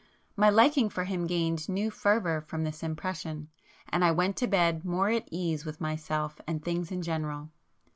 [0.35, 3.49] My liking for him gained new fervour from this impression,
[3.87, 7.51] and I went to bed more at ease with myself and things in general.